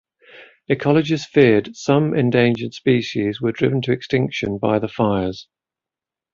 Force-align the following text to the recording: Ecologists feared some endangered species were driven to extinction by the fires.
Ecologists 0.67 1.27
feared 1.27 1.75
some 1.77 2.15
endangered 2.15 2.73
species 2.73 3.39
were 3.39 3.51
driven 3.51 3.83
to 3.83 3.91
extinction 3.91 4.57
by 4.57 4.79
the 4.79 4.87
fires. 4.87 5.47